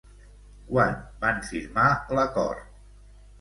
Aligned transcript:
Quan 0.71 0.95
van 1.25 1.37
firmar 1.49 1.85
l'acord? 2.21 2.67